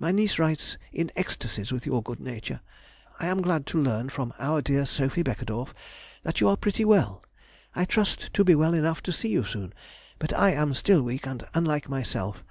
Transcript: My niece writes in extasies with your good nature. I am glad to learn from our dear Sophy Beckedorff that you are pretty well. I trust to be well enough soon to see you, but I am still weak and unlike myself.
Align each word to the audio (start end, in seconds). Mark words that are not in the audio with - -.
My 0.00 0.10
niece 0.10 0.40
writes 0.40 0.76
in 0.92 1.12
extasies 1.14 1.70
with 1.70 1.86
your 1.86 2.02
good 2.02 2.18
nature. 2.18 2.62
I 3.20 3.28
am 3.28 3.40
glad 3.40 3.64
to 3.66 3.80
learn 3.80 4.08
from 4.08 4.34
our 4.36 4.60
dear 4.60 4.84
Sophy 4.84 5.22
Beckedorff 5.22 5.72
that 6.24 6.40
you 6.40 6.48
are 6.48 6.56
pretty 6.56 6.84
well. 6.84 7.22
I 7.76 7.84
trust 7.84 8.34
to 8.34 8.42
be 8.42 8.56
well 8.56 8.74
enough 8.74 8.96
soon 8.98 9.04
to 9.04 9.12
see 9.12 9.28
you, 9.28 9.70
but 10.18 10.32
I 10.32 10.50
am 10.50 10.74
still 10.74 11.00
weak 11.00 11.28
and 11.28 11.44
unlike 11.54 11.88
myself. 11.88 12.42